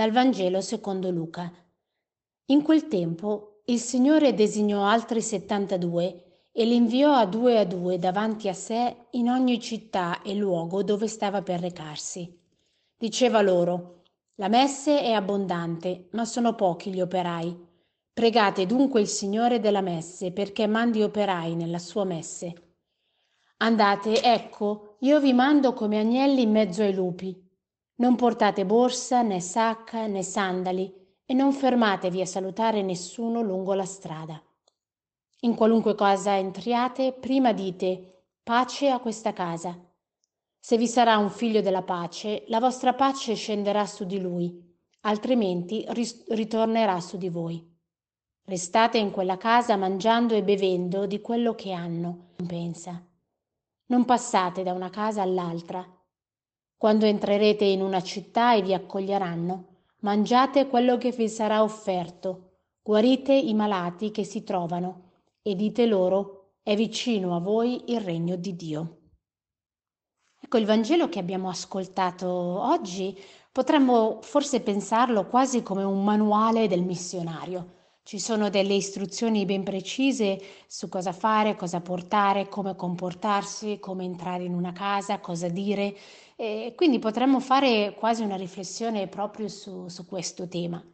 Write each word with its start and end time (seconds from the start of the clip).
Dal 0.00 0.12
Vangelo 0.12 0.62
secondo 0.62 1.10
Luca. 1.10 1.52
In 2.46 2.62
quel 2.62 2.88
tempo 2.88 3.60
il 3.66 3.78
Signore 3.78 4.32
designò 4.32 4.86
altri 4.86 5.20
settantadue 5.20 6.46
e 6.52 6.64
li 6.64 6.74
inviò 6.74 7.12
a 7.12 7.26
due 7.26 7.58
a 7.58 7.66
due 7.66 7.98
davanti 7.98 8.48
a 8.48 8.54
sé 8.54 8.96
in 9.10 9.28
ogni 9.28 9.60
città 9.60 10.22
e 10.22 10.34
luogo 10.34 10.82
dove 10.82 11.06
stava 11.06 11.42
per 11.42 11.60
recarsi. 11.60 12.34
Diceva 12.96 13.42
loro, 13.42 14.04
la 14.36 14.48
messe 14.48 15.02
è 15.02 15.12
abbondante, 15.12 16.08
ma 16.12 16.24
sono 16.24 16.54
pochi 16.54 16.94
gli 16.94 17.02
operai. 17.02 17.54
Pregate 18.10 18.64
dunque 18.64 19.02
il 19.02 19.06
Signore 19.06 19.60
della 19.60 19.82
messe 19.82 20.32
perché 20.32 20.66
mandi 20.66 21.02
operai 21.02 21.54
nella 21.54 21.78
sua 21.78 22.04
messe. 22.04 22.54
Andate, 23.58 24.22
ecco, 24.22 24.96
io 25.00 25.20
vi 25.20 25.34
mando 25.34 25.74
come 25.74 25.98
agnelli 25.98 26.40
in 26.40 26.52
mezzo 26.52 26.80
ai 26.80 26.94
lupi. 26.94 27.48
Non 28.00 28.16
portate 28.16 28.64
borsa, 28.64 29.20
né 29.20 29.40
sacca, 29.40 30.06
né 30.06 30.22
sandali 30.22 30.90
e 31.26 31.34
non 31.34 31.52
fermatevi 31.52 32.22
a 32.22 32.26
salutare 32.26 32.80
nessuno 32.80 33.42
lungo 33.42 33.74
la 33.74 33.84
strada. 33.84 34.42
In 35.40 35.54
qualunque 35.54 35.94
cosa 35.94 36.38
entriate, 36.38 37.12
prima 37.12 37.52
dite 37.52 38.24
pace 38.42 38.88
a 38.88 39.00
questa 39.00 39.34
casa. 39.34 39.78
Se 40.58 40.78
vi 40.78 40.88
sarà 40.88 41.18
un 41.18 41.28
figlio 41.28 41.60
della 41.60 41.82
pace, 41.82 42.44
la 42.48 42.58
vostra 42.58 42.94
pace 42.94 43.34
scenderà 43.34 43.84
su 43.84 44.06
di 44.06 44.18
lui, 44.18 44.78
altrimenti 45.00 45.86
ritornerà 46.28 47.00
su 47.00 47.18
di 47.18 47.28
voi. 47.28 47.62
Restate 48.44 48.96
in 48.96 49.10
quella 49.10 49.36
casa 49.36 49.76
mangiando 49.76 50.34
e 50.34 50.42
bevendo 50.42 51.04
di 51.04 51.20
quello 51.20 51.54
che 51.54 51.72
hanno, 51.72 52.30
pensa. 52.46 53.06
Non 53.86 54.06
passate 54.06 54.62
da 54.62 54.72
una 54.72 54.88
casa 54.88 55.20
all'altra 55.20 55.86
quando 56.80 57.04
entrerete 57.04 57.66
in 57.66 57.82
una 57.82 58.02
città 58.02 58.54
e 58.54 58.62
vi 58.62 58.72
accoglieranno, 58.72 59.64
mangiate 59.98 60.66
quello 60.66 60.96
che 60.96 61.10
vi 61.10 61.28
sarà 61.28 61.62
offerto, 61.62 62.52
guarite 62.80 63.34
i 63.34 63.52
malati 63.52 64.10
che 64.10 64.24
si 64.24 64.42
trovano 64.44 65.10
e 65.42 65.54
dite 65.54 65.84
loro 65.84 66.52
è 66.62 66.74
vicino 66.74 67.36
a 67.36 67.38
voi 67.38 67.92
il 67.92 68.00
regno 68.00 68.34
di 68.36 68.56
Dio. 68.56 68.98
Ecco, 70.40 70.56
il 70.56 70.64
Vangelo 70.64 71.10
che 71.10 71.18
abbiamo 71.18 71.50
ascoltato 71.50 72.26
oggi 72.26 73.14
potremmo 73.52 74.20
forse 74.22 74.62
pensarlo 74.62 75.26
quasi 75.26 75.62
come 75.62 75.82
un 75.82 76.02
manuale 76.02 76.66
del 76.66 76.82
missionario. 76.82 77.79
Ci 78.10 78.18
sono 78.18 78.50
delle 78.50 78.74
istruzioni 78.74 79.44
ben 79.44 79.62
precise 79.62 80.36
su 80.66 80.88
cosa 80.88 81.12
fare, 81.12 81.54
cosa 81.54 81.80
portare, 81.80 82.48
come 82.48 82.74
comportarsi, 82.74 83.78
come 83.78 84.02
entrare 84.02 84.42
in 84.42 84.52
una 84.52 84.72
casa, 84.72 85.20
cosa 85.20 85.46
dire 85.46 85.96
e 86.34 86.72
quindi 86.76 86.98
potremmo 86.98 87.38
fare 87.38 87.94
quasi 87.96 88.24
una 88.24 88.34
riflessione 88.34 89.06
proprio 89.06 89.46
su, 89.46 89.86
su 89.86 90.06
questo 90.06 90.48
tema. 90.48 90.84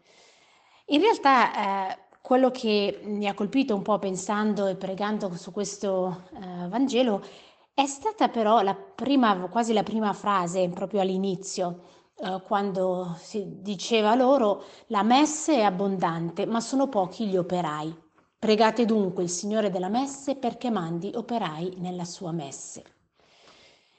In 0.89 1.01
realtà 1.01 1.89
eh, 1.89 1.99
quello 2.21 2.51
che 2.51 3.01
mi 3.05 3.27
ha 3.27 3.33
colpito 3.33 3.75
un 3.75 3.81
po' 3.81 3.99
pensando 3.99 4.67
e 4.67 4.77
pregando 4.77 5.35
su 5.37 5.53
questo 5.53 6.25
eh, 6.35 6.69
Vangelo 6.69 7.25
è 7.73 7.87
stata 7.87 8.29
però 8.29 8.61
la 8.61 8.75
prima, 8.75 9.35
quasi 9.49 9.73
la 9.73 9.83
prima 9.83 10.13
frase 10.13 10.69
proprio 10.69 11.01
all'inizio, 11.01 11.81
eh, 12.19 12.41
quando 12.43 13.15
si 13.19 13.61
diceva 13.61 14.15
loro 14.15 14.65
la 14.87 15.03
messe 15.03 15.57
è 15.57 15.63
abbondante, 15.63 16.47
ma 16.47 16.61
sono 16.61 16.89
pochi 16.89 17.27
gli 17.27 17.37
operai. 17.37 18.05
Pregate 18.39 18.85
dunque 18.85 19.23
il 19.23 19.31
Signore 19.31 19.71
della 19.71 19.89
messe 19.89 20.37
perché 20.37 20.71
mandi 20.71 21.13
operai 21.15 21.75
nella 21.79 22.05
sua 22.05 22.33
messe. 22.33 22.85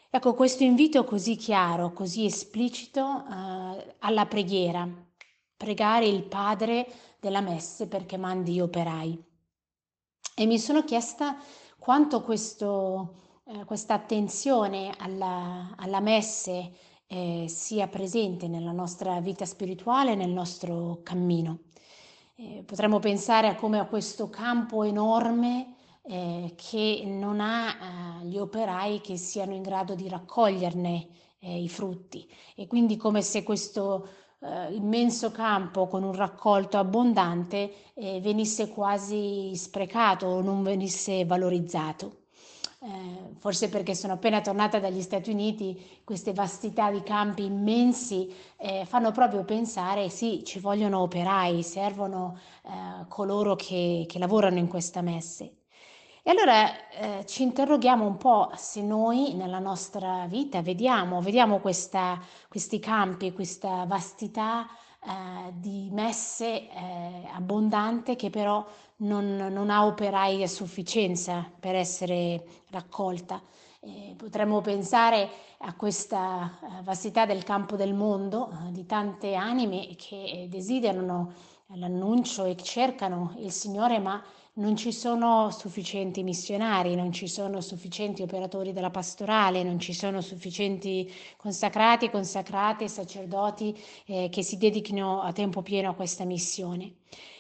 Ecco, 0.10 0.34
questo 0.34 0.64
invito 0.64 1.04
così 1.04 1.36
chiaro, 1.36 1.92
così 1.92 2.26
esplicito 2.26 3.24
eh, 3.30 3.96
alla 4.00 4.26
preghiera, 4.26 4.88
pregare 5.56 6.08
il 6.08 6.24
Padre 6.24 6.88
della 7.20 7.42
messe 7.42 7.88
perché 7.88 8.18
mandi 8.18 8.60
operai. 8.60 9.22
E 10.34 10.46
mi 10.46 10.58
sono 10.60 10.84
chiesta 10.84 11.38
quanto 11.78 12.22
questo, 12.22 13.16
eh, 13.46 13.66
questa 13.66 13.96
attenzione 13.96 14.92
alla, 14.98 15.76
alla 15.78 16.00
messe 16.00 16.74
eh, 17.08 17.46
sia 17.48 17.88
presente 17.88 18.48
nella 18.48 18.72
nostra 18.72 19.20
vita 19.22 19.46
spirituale, 19.46 20.16
nel 20.16 20.30
nostro 20.30 21.00
cammino. 21.04 21.60
Eh, 22.36 22.64
potremmo 22.66 23.00
pensare 23.00 23.48
a 23.48 23.56
come 23.56 23.80
a 23.80 23.86
questo 23.86 24.30
campo 24.30 24.84
enorme 24.84 25.76
eh, 26.04 26.54
che 26.56 27.04
non 27.06 27.40
ha 27.40 28.22
eh, 28.22 28.26
gli 28.26 28.38
operai 28.38 29.02
che 29.02 29.18
siano 29.18 29.54
in 29.54 29.62
grado 29.62 29.96
di 29.96 30.08
raccoglierne 30.08 31.08
eh, 31.40 31.62
i 31.62 31.68
frutti 31.68 32.30
e 32.56 32.68
quindi 32.68 32.96
come 32.96 33.22
se 33.22 33.44
questo 33.44 34.08
eh, 34.40 34.74
immenso 34.74 35.32
campo 35.32 35.88
con 35.88 36.04
un 36.04 36.14
raccolto 36.14 36.78
abbondante 36.78 37.74
venisse 37.96 38.70
quasi 38.70 39.56
sprecato 39.56 40.28
o 40.28 40.42
non 40.42 40.62
venisse 40.62 41.26
valorizzato. 41.26 42.27
Eh, 42.80 43.36
forse 43.40 43.70
perché 43.70 43.96
sono 43.96 44.14
appena 44.14 44.40
tornata 44.40 44.80
dagli 44.80 45.02
Stati 45.02 45.32
Uniti, 45.32 46.02
queste 46.04 46.32
vastità 46.32 46.92
di 46.92 47.02
campi 47.02 47.44
immensi 47.44 48.32
eh, 48.58 48.86
fanno 48.86 49.12
proprio 49.12 49.44
pensare, 49.44 50.10
sì, 50.10 50.44
ci 50.46 50.60
vogliono 50.60 51.00
operai, 51.02 51.64
servono 51.64 52.38
eh, 52.64 53.08
coloro 53.08 53.56
che, 53.56 54.06
che 54.08 54.20
lavorano 54.20 54.60
in 54.60 54.68
questa 54.68 55.02
messe. 55.02 55.64
E 56.22 56.30
allora 56.30 56.90
eh, 56.90 57.26
ci 57.26 57.42
interroghiamo 57.42 58.06
un 58.06 58.18
po' 58.18 58.52
se 58.56 58.84
noi 58.84 59.34
nella 59.34 59.60
nostra 59.60 60.28
vita 60.28 60.62
vediamo, 60.62 61.22
vediamo 61.22 61.60
questa, 61.60 62.22
questi 62.48 62.78
campi, 62.80 63.32
questa 63.32 63.86
vastità 63.86 64.68
eh, 65.08 65.54
di 65.54 65.90
messe 65.92 66.70
eh, 66.70 67.28
abbondante 67.32 68.18
che 68.18 68.30
però 68.30 68.66
non, 68.98 69.36
non, 69.36 69.70
ha 69.70 69.86
operai 69.86 70.44
a 70.44 70.48
sufficienza 70.48 71.50
per 71.60 71.76
essere 71.76 72.44
raccolta. 72.72 73.42
potremmo 74.18 74.60
pensare 74.60 75.30
a 75.60 75.74
questa 75.76 76.60
eh, 76.62 76.84
vastità 76.84 77.26
del 77.26 77.44
campo 77.44 77.78
del 77.78 77.94
mondo, 77.94 78.50
eh, 78.50 78.72
di 78.72 78.86
tante 78.86 79.34
anime 79.36 79.96
che 79.96 80.48
desiderano 80.50 81.32
l'annuncio 81.68 82.44
e 82.44 82.58
cercano 82.58 83.34
il 83.38 83.52
Signore, 83.52 84.00
ma 84.00 84.22
non 84.58 84.76
ci 84.76 84.92
sono 84.92 85.52
sufficienti 85.52 86.24
missionari, 86.24 86.96
non 86.96 87.12
ci 87.12 87.28
sono 87.28 87.62
sufficienti 87.62 88.22
operatori 88.22 88.74
della 88.74 88.90
pastorale, 88.90 89.64
non 89.64 89.80
ci 89.80 89.94
sono 89.94 90.22
sufficienti 90.22 91.12
consacrati 91.38 92.06
e 92.06 92.10
consacrate, 92.10 92.88
sacerdoti 92.88 93.78
eh, 94.06 94.30
che 94.32 94.44
si 94.44 94.58
dedichino 94.58 95.22
a 95.22 95.32
tempo 95.32 95.62
pieno 95.62 95.90
a 95.90 95.94
questa 95.94 96.24
missione. 96.24 96.94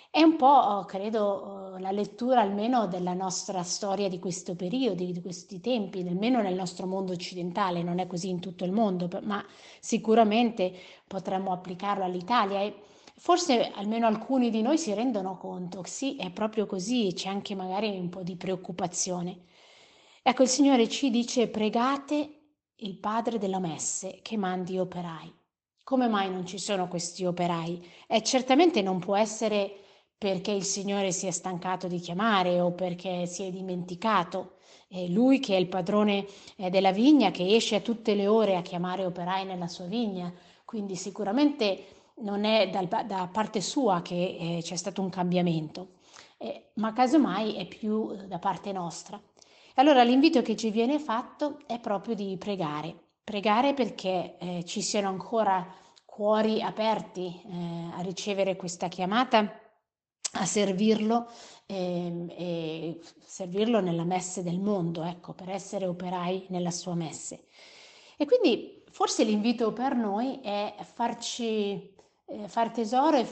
È 0.09 0.21
un 0.21 0.35
po', 0.35 0.85
credo, 0.85 1.75
la 1.79 1.91
lettura 1.91 2.41
almeno 2.41 2.87
della 2.87 3.13
nostra 3.13 3.61
storia 3.63 4.09
di 4.09 4.19
questo 4.19 4.55
periodo, 4.55 5.03
di 5.03 5.21
questi 5.21 5.59
tempi, 5.59 5.99
almeno 6.07 6.41
nel 6.41 6.55
nostro 6.55 6.87
mondo 6.87 7.13
occidentale, 7.13 7.83
non 7.83 7.99
è 7.99 8.07
così 8.07 8.29
in 8.29 8.39
tutto 8.39 8.63
il 8.63 8.71
mondo, 8.71 9.09
ma 9.23 9.43
sicuramente 9.79 10.71
potremmo 11.05 11.51
applicarlo 11.51 12.03
all'Italia. 12.03 12.61
E 12.61 12.73
Forse 13.19 13.71
almeno 13.73 14.05
alcuni 14.05 14.51
di 14.51 14.61
noi 14.61 14.77
si 14.77 14.93
rendono 14.93 15.37
conto, 15.37 15.81
sì, 15.85 16.17
è 16.17 16.29
proprio 16.29 16.67
così, 16.67 17.13
c'è 17.15 17.29
anche 17.29 17.55
magari 17.55 17.89
un 17.97 18.09
po' 18.09 18.21
di 18.21 18.35
preoccupazione. 18.35 19.45
Ecco, 20.21 20.43
il 20.43 20.47
Signore 20.47 20.87
ci 20.87 21.09
dice 21.09 21.47
pregate 21.47 22.41
il 22.75 22.95
Padre 22.99 23.39
della 23.39 23.57
Messe 23.57 24.19
che 24.21 24.37
mandi 24.37 24.77
operai. 24.77 25.33
Come 25.83 26.07
mai 26.07 26.29
non 26.29 26.45
ci 26.45 26.59
sono 26.59 26.87
questi 26.87 27.25
operai? 27.25 27.83
E 28.05 28.21
certamente 28.21 28.83
non 28.83 28.99
può 28.99 29.15
essere 29.15 29.73
perché 30.15 30.51
il 30.51 30.63
Signore 30.63 31.11
si 31.11 31.25
è 31.25 31.31
stancato 31.31 31.87
di 31.87 31.99
chiamare 31.99 32.59
o 32.59 32.71
perché 32.73 33.25
si 33.25 33.43
è 33.43 33.49
dimenticato. 33.49 34.57
È 34.87 35.05
lui 35.07 35.39
che 35.39 35.55
è 35.55 35.59
il 35.59 35.69
padrone 35.69 36.27
eh, 36.55 36.69
della 36.69 36.91
vigna, 36.91 37.31
che 37.31 37.55
esce 37.55 37.77
a 37.77 37.81
tutte 37.81 38.13
le 38.13 38.27
ore 38.27 38.55
a 38.55 38.61
chiamare 38.61 39.05
operai 39.05 39.43
nella 39.43 39.67
sua 39.67 39.85
vigna. 39.85 40.31
Quindi 40.65 40.95
sicuramente 40.95 41.83
non 42.19 42.45
è 42.45 42.69
dal, 42.69 42.87
da 42.87 43.29
parte 43.31 43.61
sua 43.61 44.01
che 44.01 44.37
eh, 44.39 44.59
c'è 44.61 44.75
stato 44.75 45.01
un 45.01 45.09
cambiamento, 45.09 45.95
eh, 46.37 46.69
ma 46.75 46.93
casomai 46.93 47.55
è 47.55 47.67
più 47.67 48.11
eh, 48.11 48.27
da 48.27 48.39
parte 48.39 48.71
nostra. 48.71 49.19
Allora 49.75 50.03
l'invito 50.03 50.41
che 50.41 50.55
ci 50.55 50.71
viene 50.71 50.99
fatto 50.99 51.59
è 51.67 51.79
proprio 51.79 52.15
di 52.15 52.35
pregare, 52.37 52.95
pregare 53.23 53.73
perché 53.73 54.37
eh, 54.39 54.63
ci 54.65 54.81
siano 54.81 55.09
ancora 55.09 55.65
cuori 56.05 56.61
aperti 56.63 57.41
eh, 57.45 57.89
a 57.95 58.01
ricevere 58.01 58.55
questa 58.55 58.87
chiamata, 58.87 59.61
a 60.33 60.45
servirlo 60.45 61.29
ehm, 61.67 62.31
e 62.35 62.99
servirlo 63.23 63.79
nella 63.81 64.03
messe 64.03 64.41
del 64.41 64.59
mondo, 64.59 65.03
ecco, 65.03 65.33
per 65.33 65.49
essere 65.49 65.85
operai 65.85 66.47
nella 66.49 66.71
sua 66.71 66.95
messe. 66.95 67.45
E 68.17 68.25
quindi 68.25 68.83
forse 68.89 69.23
l'invito 69.23 69.71
per 69.73 69.95
noi 69.95 70.39
è 70.41 70.75
farci 70.81 71.93
eh, 72.27 72.47
far 72.47 72.71
tesoro 72.71 73.17
e, 73.17 73.27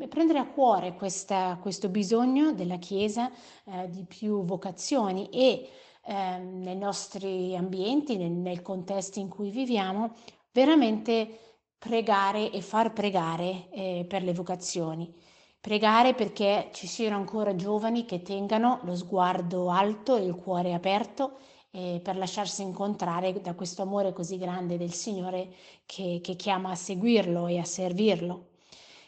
e, 0.00 0.08
prendere 0.08 0.38
a 0.38 0.46
cuore 0.46 0.94
questa, 0.94 1.58
questo 1.60 1.88
bisogno 1.88 2.52
della 2.52 2.76
Chiesa 2.76 3.30
eh, 3.64 3.88
di 3.90 4.04
più 4.04 4.44
vocazioni 4.44 5.28
e 5.30 5.68
eh, 6.04 6.38
nei 6.38 6.76
nostri 6.76 7.56
ambienti, 7.56 8.16
nel, 8.16 8.30
nel 8.30 8.62
contesto 8.62 9.18
in 9.18 9.28
cui 9.28 9.50
viviamo, 9.50 10.14
veramente 10.52 11.40
pregare 11.78 12.50
e 12.50 12.60
far 12.60 12.92
pregare 12.92 13.68
eh, 13.70 14.06
per 14.08 14.22
le 14.22 14.32
vocazioni. 14.32 15.12
Pregare 15.60 16.14
perché 16.14 16.70
ci 16.72 16.86
siano 16.86 17.16
ancora 17.16 17.56
giovani 17.56 18.04
che 18.04 18.22
tengano 18.22 18.78
lo 18.84 18.94
sguardo 18.94 19.68
alto 19.70 20.16
e 20.16 20.22
il 20.22 20.36
cuore 20.36 20.72
aperto 20.72 21.38
eh, 21.76 22.00
per 22.02 22.16
lasciarsi 22.16 22.62
incontrare 22.62 23.38
da 23.42 23.54
questo 23.54 23.82
amore 23.82 24.14
così 24.14 24.38
grande 24.38 24.78
del 24.78 24.94
Signore 24.94 25.48
che, 25.84 26.20
che 26.22 26.34
chiama 26.34 26.70
a 26.70 26.74
seguirlo 26.74 27.48
e 27.48 27.58
a 27.58 27.64
servirlo. 27.64 28.46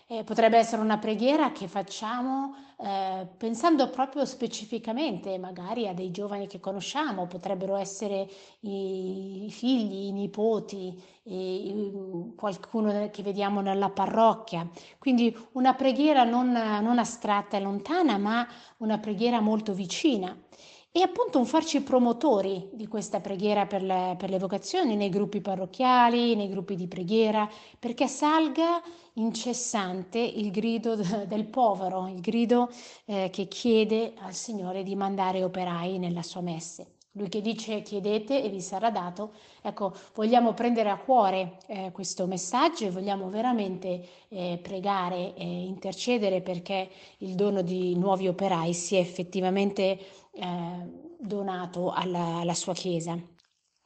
Eh, 0.07 0.23
potrebbe 0.23 0.59
essere 0.59 0.83
una 0.83 0.99
preghiera 0.99 1.51
che 1.53 1.67
facciamo 1.67 2.55
eh, 2.81 3.27
pensando 3.37 3.89
proprio 3.89 4.25
specificamente 4.25 5.37
magari 5.39 5.89
a 5.89 5.95
dei 5.95 6.11
giovani 6.11 6.47
che 6.47 6.61
conosciamo, 6.61 7.27
potrebbero 7.27 7.77
essere 7.77 8.29
i, 8.61 9.49
figli, 9.51 10.07
i 10.07 10.13
nipoti, 10.13 11.03
i, 11.25 12.33
qualcuno 12.37 13.09
che 13.11 13.23
vediamo 13.23 13.61
nella 13.61 13.91
parrocchia. 13.91 14.69
Quindi 14.99 15.35
una 15.53 15.75
preghiera 15.75 16.25
non, 16.25 16.53
non 16.53 16.99
astratta 16.99 17.57
e 17.57 17.61
lontana, 17.61 18.19
ma 18.19 18.47
una 18.79 18.99
preghiera 18.99 19.41
molto 19.41 19.73
vicina 19.73 20.37
e 20.91 21.03
appunto 21.03 21.39
un 21.39 21.47
farci 21.47 21.83
promotori 21.83 22.71
di 22.73 22.87
questa 22.87 23.21
preghiera 23.21 23.67
per 23.67 23.83
le, 23.83 24.17
per 24.19 24.31
le 24.31 24.39
vocazioni 24.39 24.97
nei 24.97 25.11
gruppi 25.11 25.41
parrocchiali, 25.41 26.35
nei 26.35 26.49
gruppi 26.49 26.77
di 26.77 26.89
preghiera, 26.89 27.49
perché 27.79 28.09
salga 28.09 28.83
incessante 29.15 30.19
il 30.19 30.51
grido 30.51 30.97
del 30.97 31.47
povero, 31.47 32.09
il 32.09 32.21
grido 32.21 32.71
eh, 33.05 33.29
che 33.31 33.49
chiede 33.49 34.15
al 34.19 34.35
Signore 34.35 34.83
di 34.83 34.97
mandare 34.97 35.45
operai 35.45 35.99
nella 35.99 36.23
sua 36.23 36.41
messe. 36.41 36.95
Lui 37.13 37.29
che 37.29 37.41
dice 37.41 37.83
chiedete 37.83 38.45
e 38.45 38.49
vi 38.49 38.61
sarà 38.61 38.91
dato, 38.91 39.33
ecco, 39.61 39.93
vogliamo 40.15 40.53
prendere 40.53 40.89
a 40.91 40.99
cuore 40.99 41.59
eh, 41.67 41.91
questo 41.91 42.27
messaggio 42.27 42.85
e 42.85 42.91
vogliamo 42.91 43.29
veramente 43.29 44.07
eh, 44.29 44.61
pregare 44.63 45.35
e 45.35 45.45
intercedere 45.45 46.43
perché 46.43 46.89
il 47.19 47.35
dono 47.35 47.63
di 47.63 47.97
nuovi 47.97 48.29
operai 48.29 48.73
sia 48.73 49.01
effettivamente 49.01 49.99
eh, 50.39 51.17
donato 51.19 51.91
alla, 51.91 52.39
alla 52.39 52.55
sua 52.55 52.73
Chiesa. 52.73 53.19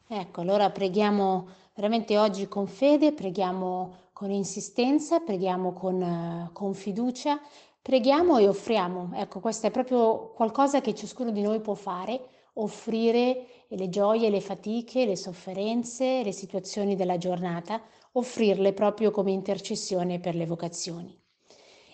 Ecco, 0.07 0.41
allora 0.43 0.71
preghiamo 0.71 1.49
veramente 1.75 2.19
oggi 2.19 2.47
con 2.47 2.67
fede, 2.67 3.13
preghiamo 3.13 4.11
con 4.13 4.31
insistenza, 4.31 5.21
preghiamo 5.21 5.73
con, 5.73 6.51
con 6.53 6.75
fiducia, 6.75 7.41
preghiamo 7.81 8.37
e 8.37 8.47
offriamo. 8.47 9.13
Ecco, 9.15 9.41
questo 9.41 9.67
è 9.67 9.71
proprio 9.71 10.33
qualcosa 10.33 10.81
che 10.81 10.95
ciascuno 10.95 11.31
di 11.31 11.41
noi 11.41 11.61
può 11.61 11.75
fare, 11.75 12.29
offrire 12.55 13.47
le 13.69 13.89
gioie, 13.89 14.29
le 14.29 14.43
fatiche, 14.43 15.07
le 15.07 15.17
sofferenze, 15.17 16.23
le 16.23 16.33
situazioni 16.33 16.95
della 16.95 17.17
giornata, 17.17 17.81
offrirle 18.13 18.75
proprio 18.75 19.11
come 19.11 19.33
intercessione 19.33 20.21
per 20.21 20.35
le 20.35 20.45
vocazioni. 20.45 21.19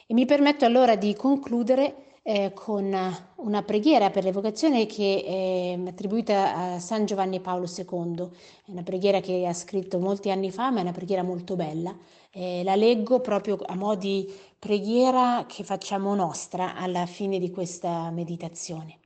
E 0.07 0.15
mi 0.15 0.25
permetto 0.25 0.65
allora 0.65 0.97
di 0.97 1.15
concludere 1.15 2.08
eh, 2.29 2.53
con 2.53 2.95
una 3.37 3.63
preghiera 3.63 4.11
per 4.11 4.23
l'evocazione 4.23 4.85
che 4.85 5.25
è 5.25 5.89
attribuita 5.89 6.75
a 6.75 6.79
San 6.79 7.07
Giovanni 7.07 7.41
Paolo 7.41 7.65
II. 7.65 8.29
È 8.67 8.71
una 8.71 8.83
preghiera 8.83 9.21
che 9.21 9.47
ha 9.47 9.55
scritto 9.55 9.99
molti 9.99 10.31
anni 10.31 10.51
fa, 10.51 10.71
ma 10.71 10.81
è 10.81 10.83
una 10.83 10.93
preghiera 10.93 11.23
molto 11.23 11.57
bella. 11.57 11.97
Eh, 12.31 12.63
la 12.65 12.77
leggo 12.77 13.21
proprio 13.21 13.57
a 13.65 13.75
mo' 13.75 13.95
di 13.95 14.31
preghiera 14.59 15.47
che 15.49 15.65
facciamo 15.65 16.15
nostra 16.15 16.77
alla 16.77 17.07
fine 17.07 17.39
di 17.39 17.51
questa 17.51 18.11
meditazione. 18.11 18.99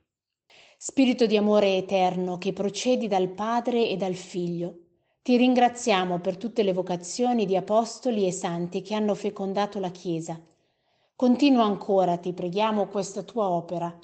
Spirito 0.77 1.25
di 1.25 1.37
amore 1.37 1.77
eterno 1.77 2.37
che 2.37 2.51
procedi 2.51 3.07
dal 3.07 3.29
Padre 3.29 3.87
e 3.87 3.95
dal 3.95 4.15
Figlio, 4.15 4.79
ti 5.21 5.37
ringraziamo 5.37 6.19
per 6.19 6.35
tutte 6.35 6.61
le 6.61 6.73
vocazioni 6.73 7.45
di 7.45 7.55
apostoli 7.55 8.27
e 8.27 8.33
santi 8.33 8.81
che 8.81 8.95
hanno 8.95 9.15
fecondato 9.15 9.79
la 9.79 9.91
Chiesa 9.91 10.37
Continua 11.15 11.63
ancora, 11.63 12.17
ti 12.17 12.33
preghiamo, 12.33 12.87
questa 12.87 13.21
tua 13.21 13.47
opera. 13.47 13.95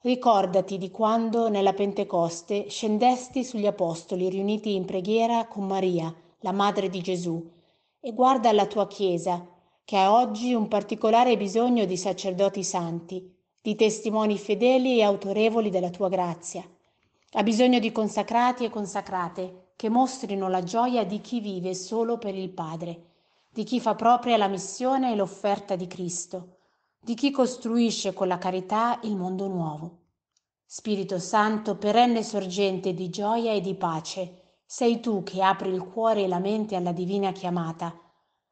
Ricordati 0.00 0.76
di 0.76 0.90
quando 0.90 1.48
nella 1.48 1.72
Pentecoste 1.72 2.68
scendesti 2.68 3.44
sugli 3.44 3.66
apostoli 3.66 4.28
riuniti 4.28 4.74
in 4.74 4.84
preghiera 4.84 5.46
con 5.46 5.68
Maria, 5.68 6.12
la 6.40 6.50
madre 6.50 6.88
di 6.88 7.00
Gesù, 7.00 7.48
e 8.00 8.12
guarda 8.12 8.50
la 8.52 8.66
tua 8.66 8.88
Chiesa, 8.88 9.46
che 9.84 9.96
ha 9.96 10.12
oggi 10.12 10.52
un 10.52 10.66
particolare 10.66 11.36
bisogno 11.36 11.84
di 11.84 11.96
sacerdoti 11.96 12.64
santi, 12.64 13.32
di 13.62 13.76
testimoni 13.76 14.36
fedeli 14.36 14.98
e 14.98 15.04
autorevoli 15.04 15.70
della 15.70 15.90
tua 15.90 16.08
grazia. 16.08 16.68
Ha 17.32 17.42
bisogno 17.44 17.78
di 17.78 17.92
consacrati 17.92 18.64
e 18.64 18.70
consacrate 18.70 19.72
che 19.76 19.88
mostrino 19.88 20.48
la 20.48 20.64
gioia 20.64 21.04
di 21.04 21.20
chi 21.20 21.38
vive 21.38 21.72
solo 21.74 22.18
per 22.18 22.34
il 22.34 22.50
Padre 22.50 23.02
di 23.50 23.64
chi 23.64 23.80
fa 23.80 23.94
propria 23.94 24.36
la 24.36 24.48
missione 24.48 25.12
e 25.12 25.16
l'offerta 25.16 25.76
di 25.76 25.86
Cristo, 25.86 26.58
di 27.00 27.14
chi 27.14 27.30
costruisce 27.30 28.12
con 28.12 28.28
la 28.28 28.38
carità 28.38 29.00
il 29.02 29.16
mondo 29.16 29.46
nuovo. 29.48 29.98
Spirito 30.64 31.18
Santo, 31.18 31.76
perenne 31.76 32.22
sorgente 32.22 32.92
di 32.92 33.08
gioia 33.08 33.52
e 33.52 33.60
di 33.60 33.74
pace, 33.74 34.60
sei 34.66 35.00
tu 35.00 35.22
che 35.22 35.42
apri 35.42 35.70
il 35.70 35.82
cuore 35.82 36.24
e 36.24 36.28
la 36.28 36.38
mente 36.38 36.76
alla 36.76 36.92
divina 36.92 37.32
chiamata. 37.32 37.98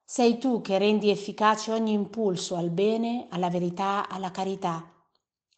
Sei 0.02 0.38
tu 0.38 0.62
che 0.62 0.78
rendi 0.78 1.10
efficace 1.10 1.72
ogni 1.72 1.92
impulso 1.92 2.56
al 2.56 2.70
bene, 2.70 3.26
alla 3.28 3.50
verità, 3.50 4.08
alla 4.08 4.30
carità. 4.30 4.90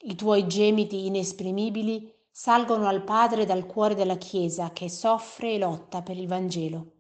I 0.01 0.15
tuoi 0.17 0.49
gemiti 0.49 1.07
inesprimibili 1.07 2.13
salgono 2.29 2.89
al 2.89 3.05
Padre 3.05 3.45
dal 3.45 3.67
cuore 3.67 3.95
della 3.95 4.17
Chiesa 4.17 4.73
che 4.73 4.89
soffre 4.89 5.53
e 5.53 5.59
lotta 5.59 6.03
per 6.03 6.17
il 6.17 6.27
Vangelo. 6.27 6.98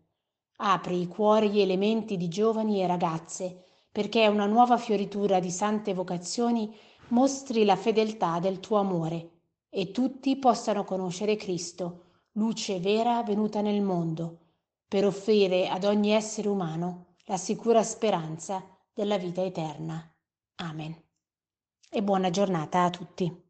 Apri 0.60 1.00
i 1.00 1.06
cuori 1.06 1.62
e 1.62 1.66
le 1.66 1.76
menti 1.76 2.16
di 2.16 2.28
giovani 2.28 2.82
e 2.82 2.87
ragazze, 2.87 3.64
perché 3.93 4.26
una 4.26 4.46
nuova 4.46 4.76
fioritura 4.76 5.38
di 5.38 5.50
sante 5.50 5.94
vocazioni 5.94 6.75
mostri 7.08 7.64
la 7.64 7.76
fedeltà 7.76 8.38
del 8.40 8.60
tuo 8.60 8.78
amore 8.78 9.31
e 9.70 9.90
tutti 9.93 10.37
possano 10.37 10.84
conoscere 10.84 11.37
Cristo, 11.37 12.05
luce 12.32 12.81
vera 12.81 13.22
venuta 13.22 13.60
nel 13.60 13.82
mondo, 13.82 14.38
per 14.88 15.05
offrire 15.05 15.69
ad 15.69 15.84
ogni 15.84 16.10
essere 16.10 16.49
umano 16.49 17.14
la 17.26 17.37
sicura 17.37 17.82
speranza 17.82 18.64
della 18.93 19.19
vita 19.19 19.43
eterna. 19.43 20.12
Amen. 20.56 20.97
E 21.90 22.02
buona 22.02 22.30
giornata 22.30 22.85
a 22.85 22.90
tutti. 22.90 23.48